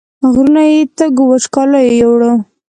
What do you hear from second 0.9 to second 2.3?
تږو وچکالیو یووړ